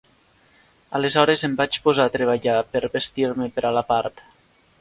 Aleshores 0.99 1.43
em 1.49 1.53
vaig 1.59 1.77
posar 1.87 2.07
a 2.09 2.13
treballar 2.17 2.57
per 2.73 2.83
vestir-me 2.97 3.51
per 3.59 3.67
a 3.71 3.75
la 3.81 3.89
part. 3.93 4.29